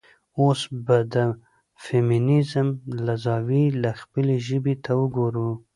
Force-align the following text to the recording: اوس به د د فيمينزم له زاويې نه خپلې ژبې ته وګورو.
اوس 0.39 0.61
به 0.85 0.97
د 1.03 1.05
د 1.13 1.15
فيمينزم 1.83 2.67
له 3.05 3.13
زاويې 3.25 3.65
نه 3.83 3.91
خپلې 4.01 4.35
ژبې 4.47 4.75
ته 4.83 4.91
وګورو. 5.01 5.49